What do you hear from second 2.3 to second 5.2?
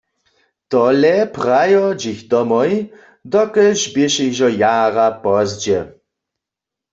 domoj, dokelž běše hižo jara